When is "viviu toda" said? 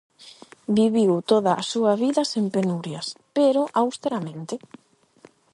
0.77-1.51